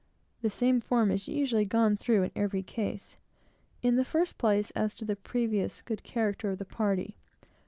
The 0.41 0.49
same 0.49 0.81
form 0.81 1.11
is 1.11 1.27
usually 1.27 1.63
gone 1.65 1.95
through 1.95 2.23
in 2.23 2.31
every 2.35 2.63
case. 2.63 3.17
In 3.83 3.97
the 3.97 4.03
first 4.03 4.39
place, 4.39 4.71
as 4.71 4.95
to 4.95 5.05
the 5.05 5.15
previous 5.15 5.83
good 5.83 6.01
character 6.01 6.49
of 6.49 6.57
the 6.57 6.65
party. 6.65 7.17